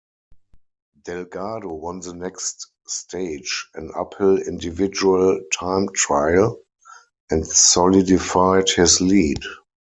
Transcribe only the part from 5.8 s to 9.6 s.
trial, and solidified his lead.